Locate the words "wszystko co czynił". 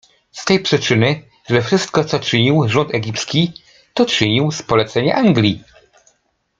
1.61-2.63